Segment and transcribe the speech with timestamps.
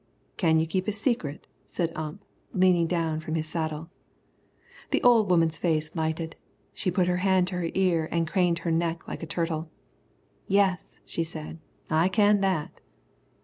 [0.35, 3.91] "Can you keep a secret?" said Ump, leaning down from his saddle.
[4.89, 6.35] The old woman's face lighted.
[6.73, 9.69] She put her hand to her ear and craned her neck like a turtle.
[10.47, 12.81] "Yes," she said, "I can that."